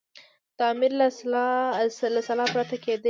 د 0.57 0.59
امیر 0.71 0.91
له 0.95 1.07
سلا 2.27 2.45
پرته 2.53 2.75
کېدلې. 2.83 2.99